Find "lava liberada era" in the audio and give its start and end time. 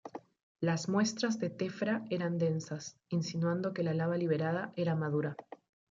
3.93-4.95